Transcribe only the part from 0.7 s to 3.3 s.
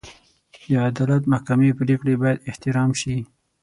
عدالت محکمې پرېکړې باید احترام شي.